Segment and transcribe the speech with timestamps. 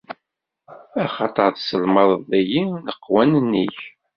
[1.03, 3.79] Axaṭer tesselmadeḍ-iyi leqwanen-ik.